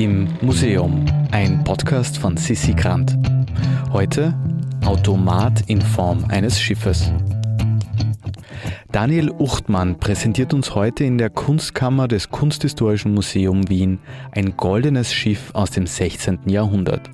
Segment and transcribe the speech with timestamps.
[0.00, 3.18] im Museum, ein Podcast von Sissi Grant.
[3.92, 4.34] Heute
[4.86, 7.12] Automat in Form eines Schiffes.
[8.92, 13.98] Daniel Uchtmann präsentiert uns heute in der Kunstkammer des Kunsthistorischen Museum Wien
[14.32, 16.38] ein goldenes Schiff aus dem 16.
[16.46, 17.10] Jahrhundert.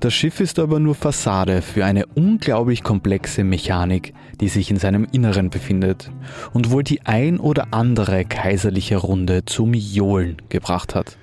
[0.00, 5.06] Das Schiff ist aber nur Fassade für eine unglaublich komplexe Mechanik, die sich in seinem
[5.12, 6.10] Inneren befindet
[6.54, 11.18] und wohl die ein oder andere kaiserliche Runde zum Johlen gebracht hat.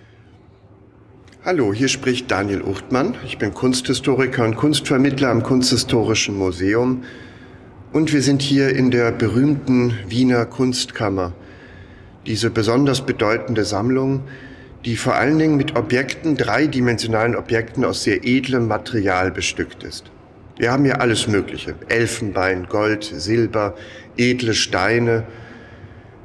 [1.45, 3.15] Hallo, hier spricht Daniel Uchtmann.
[3.25, 7.03] Ich bin Kunsthistoriker und Kunstvermittler am Kunsthistorischen Museum
[7.91, 11.33] und wir sind hier in der berühmten Wiener Kunstkammer.
[12.25, 14.21] Diese besonders bedeutende Sammlung,
[14.85, 20.05] die vor allen Dingen mit Objekten, dreidimensionalen Objekten aus sehr edlem Material bestückt ist.
[20.55, 21.75] Wir haben hier alles Mögliche.
[21.89, 23.75] Elfenbein, Gold, Silber,
[24.16, 25.25] edle Steine.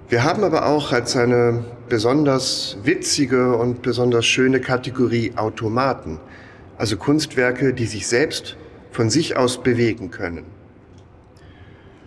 [0.09, 6.21] Wir haben aber auch als eine besonders witzige und besonders schöne Kategorie Automaten.
[6.77, 8.57] Also Kunstwerke, die sich selbst
[8.91, 10.45] von sich aus bewegen können.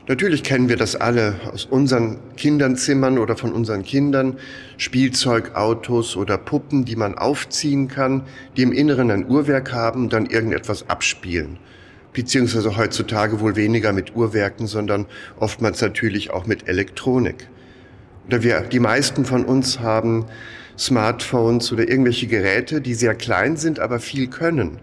[0.08, 4.38] Natürlich kennen wir das alle aus unseren Kindernzimmern oder von unseren Kindern.
[4.78, 8.24] Spielzeugautos oder Puppen, die man aufziehen kann,
[8.58, 11.60] die im Inneren ein Uhrwerk haben und dann irgendetwas abspielen.
[12.14, 15.06] Beziehungsweise heutzutage wohl weniger mit Uhrwerken, sondern
[15.40, 17.48] oftmals natürlich auch mit Elektronik.
[18.32, 20.26] Oder wir, die meisten von uns haben
[20.80, 24.80] Smartphones oder irgendwelche Geräte, die sehr klein sind, aber viel können.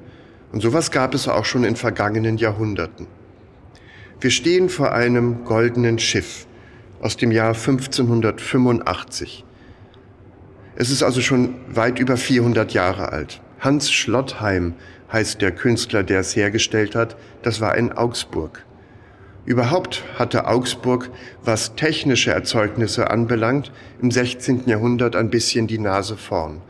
[0.52, 3.06] Und sowas gab es auch schon in vergangenen Jahrhunderten.
[4.20, 6.46] Wir stehen vor einem goldenen Schiff
[7.00, 9.46] aus dem Jahr 1585.
[10.76, 13.40] Es ist also schon weit über 400 Jahre alt.
[13.60, 14.74] Hans Schlottheim
[15.10, 17.16] heißt der Künstler, der es hergestellt hat.
[17.40, 18.66] Das war in Augsburg.
[19.48, 21.08] Überhaupt hatte Augsburg,
[21.42, 24.64] was technische Erzeugnisse anbelangt, im 16.
[24.66, 26.60] Jahrhundert ein bisschen die Nase vorn.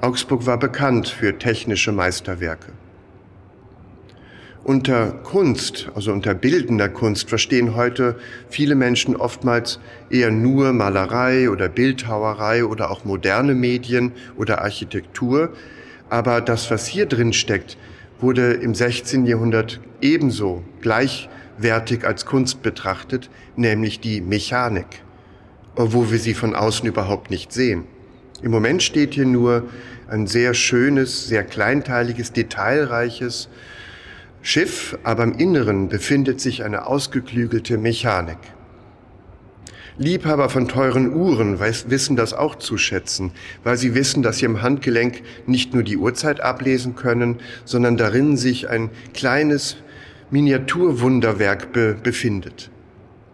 [0.00, 2.70] Augsburg war bekannt für technische Meisterwerke.
[4.62, 8.14] Unter Kunst, also unter bildender Kunst, verstehen heute
[8.48, 15.52] viele Menschen oftmals eher nur Malerei oder Bildhauerei oder auch moderne Medien oder Architektur.
[16.10, 17.76] Aber das, was hier drin steckt,
[18.20, 19.26] wurde im 16.
[19.26, 20.62] Jahrhundert ebenso
[21.58, 25.02] gleichwertig als Kunst betrachtet, nämlich die Mechanik,
[25.76, 27.84] wo wir sie von außen überhaupt nicht sehen.
[28.42, 29.64] Im Moment steht hier nur
[30.08, 33.48] ein sehr schönes, sehr kleinteiliges, detailreiches,
[34.42, 38.36] Schiff, aber im Inneren befindet sich eine ausgeklügelte Mechanik.
[39.96, 43.30] Liebhaber von teuren Uhren wissen das auch zu schätzen,
[43.62, 48.36] weil sie wissen, dass sie im Handgelenk nicht nur die Uhrzeit ablesen können, sondern darin
[48.36, 49.76] sich ein kleines
[50.30, 52.70] Miniaturwunderwerk be befindet.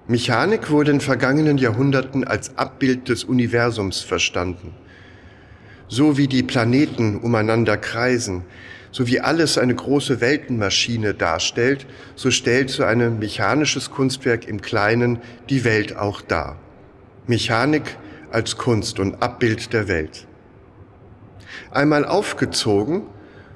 [0.08, 4.74] Mechanik wurde in vergangenen Jahrhunderten als Abbild des Universums verstanden.
[5.86, 8.42] So wie die Planeten umeinander kreisen,
[8.90, 11.86] so wie alles eine große Weltenmaschine darstellt,
[12.16, 16.58] so stellt so ein mechanisches Kunstwerk im Kleinen die Welt auch dar.
[17.28, 17.96] Mechanik
[18.32, 20.26] als Kunst und Abbild der Welt.
[21.70, 23.02] Einmal aufgezogen,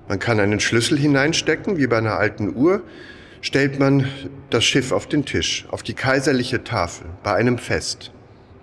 [0.09, 2.83] man kann einen Schlüssel hineinstecken, wie bei einer alten Uhr,
[3.45, 4.09] stellt man
[4.49, 8.11] das Schiff auf den Tisch, auf die kaiserliche Tafel, bei einem Fest,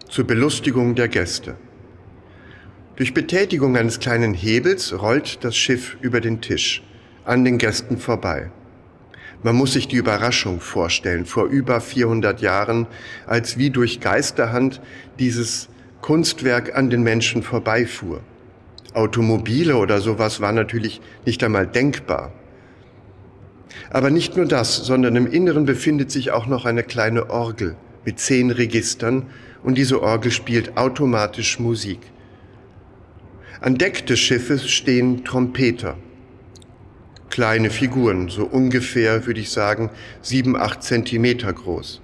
[0.09, 1.55] zur Belustigung der Gäste.
[2.95, 6.81] Durch Betätigung eines kleinen Hebels rollt das Schiff über den Tisch
[7.25, 8.49] an den Gästen vorbei.
[9.43, 12.87] Man muss sich die Überraschung vorstellen, vor über 400 Jahren,
[13.27, 14.81] als wie durch Geisterhand
[15.19, 15.69] dieses
[16.01, 18.21] Kunstwerk an den Menschen vorbeifuhr.
[18.95, 22.33] Automobile oder sowas war natürlich nicht einmal denkbar.
[23.91, 27.75] Aber nicht nur das, sondern im Inneren befindet sich auch noch eine kleine Orgel
[28.05, 29.27] mit zehn Registern
[29.63, 31.99] und diese Orgel spielt automatisch Musik.
[33.59, 35.97] An Deck des Schiffes stehen Trompeter.
[37.29, 39.89] Kleine Figuren, so ungefähr, würde ich sagen,
[40.21, 42.01] sieben, acht Zentimeter groß.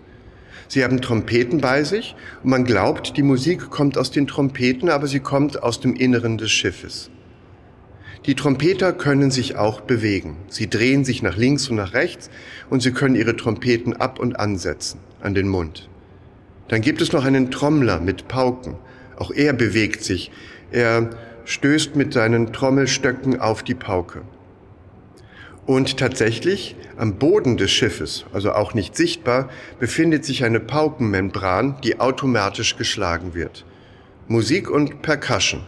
[0.68, 5.08] Sie haben Trompeten bei sich und man glaubt, die Musik kommt aus den Trompeten, aber
[5.08, 7.10] sie kommt aus dem Inneren des Schiffes.
[8.26, 10.38] Die Trompeter können sich auch bewegen.
[10.50, 12.30] Sie drehen sich nach links und nach rechts
[12.70, 15.88] und sie können ihre Trompeten ab und ansetzen an den Mund.
[16.68, 18.76] Dann gibt es noch einen Trommler mit Pauken.
[19.18, 20.32] Auch er bewegt sich.
[20.72, 21.10] Er
[21.46, 24.24] stößt mit seinen Trommelstöcken auf die Pauke.
[25.66, 29.50] Und tatsächlich am Boden des Schiffes, also auch nicht sichtbar,
[29.80, 33.66] befindet sich eine Paukenmembran, die automatisch geschlagen wird.
[34.28, 35.62] Musik und Percussion.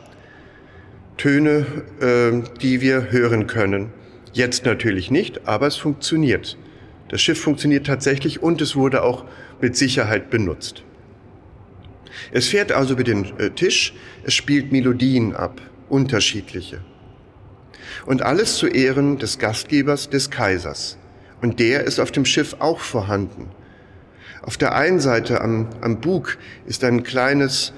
[1.19, 1.65] Töne,
[1.99, 3.91] äh, die wir hören können.
[4.33, 6.57] Jetzt natürlich nicht, aber es funktioniert.
[7.09, 9.25] Das Schiff funktioniert tatsächlich und es wurde auch
[9.59, 10.83] mit Sicherheit benutzt.
[12.31, 13.93] Es fährt also über den äh, Tisch,
[14.23, 16.79] es spielt Melodien ab, unterschiedliche.
[18.05, 20.97] Und alles zu Ehren des Gastgebers, des Kaisers.
[21.41, 23.49] Und der ist auf dem Schiff auch vorhanden.
[24.41, 27.73] Auf der einen Seite am, am Bug ist ein kleines,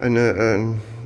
[0.00, 0.30] eine,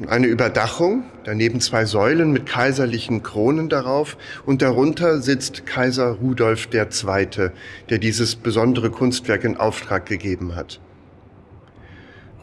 [0.05, 6.69] äh, eine Überdachung, daneben zwei Säulen mit kaiserlichen Kronen darauf und darunter sitzt Kaiser Rudolf
[6.73, 7.51] II.,
[7.91, 10.81] der dieses besondere Kunstwerk in Auftrag gegeben hat.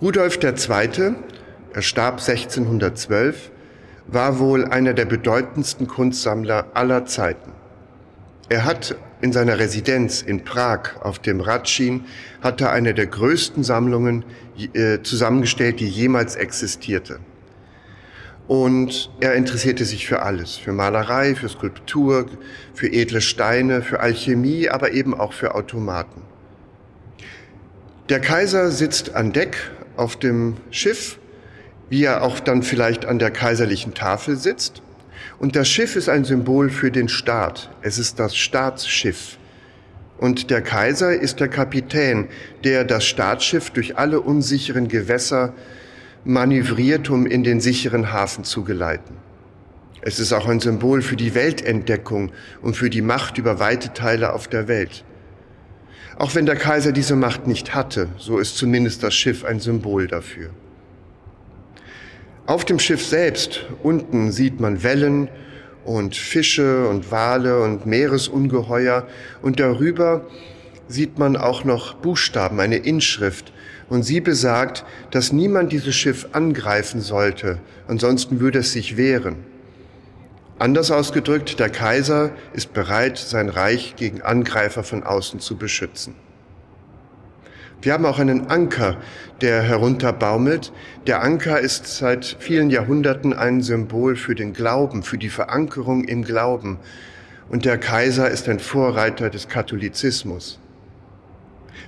[0.01, 1.15] Rudolf II.,
[1.74, 3.51] er starb 1612,
[4.07, 7.51] war wohl einer der bedeutendsten Kunstsammler aller Zeiten.
[8.50, 12.06] Er hat in seiner Residenz in Prag auf dem Ratschin
[12.42, 14.25] hat er eine der größten Sammlungen
[14.66, 17.19] äh, zusammengestellt, die jemals existierte.
[18.48, 22.25] Und er interessierte sich für alles, für Malerei, für Skulptur,
[22.74, 26.22] für edle Steine, für Alchemie, aber eben auch für Automaten.
[28.10, 29.58] Der Kaiser sitzt an Deck
[29.96, 31.18] auf dem Schiff,
[31.90, 34.81] wie er auch dann vielleicht an der kaiserlichen Tafel sitzt.
[35.40, 37.69] Und das Schiff ist ein Symbol für den Staat.
[37.81, 39.38] Es ist das Staatsschiff.
[40.22, 42.28] Und der Kaiser ist der Kapitän,
[42.64, 45.56] der das Staatsschiff durch alle unsicheren Gewässer
[46.24, 49.18] manövriert, um in den sicheren Hafen zu geleiten.
[50.02, 52.32] Es ist auch ein Symbol für die Weltentdeckung
[52.62, 55.04] und für die Macht über weite Teile auf der Welt.
[56.20, 60.06] Auch wenn der Kaiser diese Macht nicht hatte, so ist zumindest das Schiff ein Symbol
[60.06, 60.52] dafür.
[62.46, 65.30] Auf dem Schiff selbst unten sieht man Wellen
[65.86, 69.07] und Fische und Wale und Meeresungeheuer
[69.42, 70.25] und darüber
[70.88, 73.54] sieht man auch noch Buchstaben, eine Inschrift.
[73.89, 79.38] Und sie besagt, dass niemand dieses Schiff angreifen sollte, ansonsten würde es sich wehren.
[80.60, 86.13] Anders ausgedrückt, der Kaiser ist bereit, sein Reich gegen Angreifer von außen zu beschützen.
[87.81, 88.98] Wir haben auch einen Anker,
[89.42, 90.72] der herunterbaumelt.
[91.07, 96.24] Der Anker ist seit vielen Jahrhunderten ein Symbol für den Glauben, für die Verankerung im
[96.24, 96.78] Glauben.
[97.50, 100.60] Und der Kaiser ist ein Vorreiter des Katholizismus.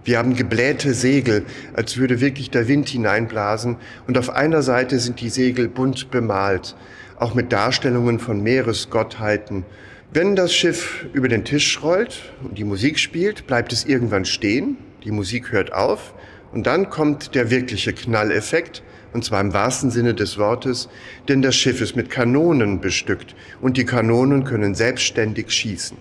[0.04, 3.78] Wir haben geblähte Segel, als würde wirklich der Wind hineinblasen.
[4.08, 6.76] Und auf einer Seite sind die Segel bunt bemalt
[7.24, 9.64] auch mit Darstellungen von Meeresgottheiten.
[10.12, 14.78] Wenn das Schiff über den Tisch rollt und die Musik spielt, bleibt es irgendwann stehen,
[15.04, 16.14] die Musik hört auf
[16.52, 18.84] und dann kommt der wirkliche Knalleffekt,
[19.14, 20.90] und zwar im wahrsten Sinne des Wortes,
[21.28, 25.98] denn das Schiff ist mit Kanonen bestückt und die Kanonen können selbstständig schießen.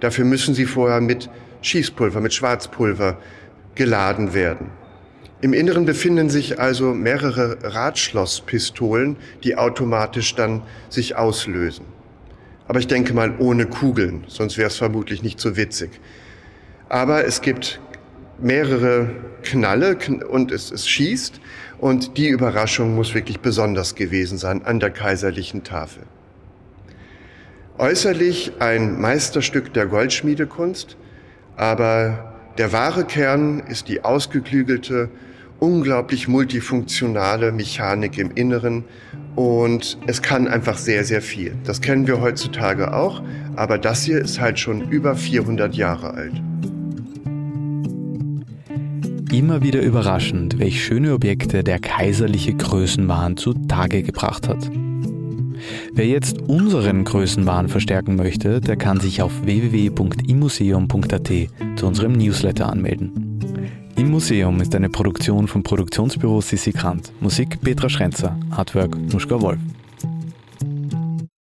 [0.00, 1.30] Dafür müssen sie vorher mit
[1.62, 3.18] Schießpulver, mit Schwarzpulver
[3.74, 4.70] geladen werden.
[5.42, 11.84] Im Inneren befinden sich also mehrere Radschlosspistolen, die automatisch dann sich auslösen.
[12.68, 15.90] Aber ich denke mal ohne Kugeln, sonst wäre es vermutlich nicht so witzig.
[16.88, 17.80] Aber es gibt
[18.38, 19.10] mehrere
[19.42, 19.96] Knalle
[20.28, 21.40] und es, es schießt
[21.78, 26.02] und die Überraschung muss wirklich besonders gewesen sein an der kaiserlichen Tafel.
[27.78, 30.96] Äußerlich ein Meisterstück der Goldschmiedekunst,
[31.56, 35.10] aber der wahre Kern ist die ausgeklügelte,
[35.58, 38.84] unglaublich multifunktionale Mechanik im Inneren
[39.34, 41.54] und es kann einfach sehr, sehr viel.
[41.64, 43.22] Das kennen wir heutzutage auch,
[43.56, 46.42] aber das hier ist halt schon über 400 Jahre alt.
[49.32, 54.70] Immer wieder überraschend, welch schöne Objekte der kaiserliche Größenwahn zutage gebracht hat.
[55.92, 61.32] Wer jetzt unseren Größenwahn verstärken möchte, der kann sich auf www.imuseum.at
[61.76, 63.40] zu unserem Newsletter anmelden.
[63.96, 67.12] Im Museum ist eine Produktion vom Produktionsbüro Sissi Grant.
[67.20, 69.58] Musik Petra Schrenzer, Artwork Nuschka Wolf.